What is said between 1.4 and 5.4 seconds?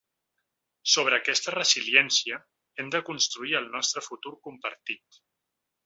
resiliència hem de construir el nostre futur compartit.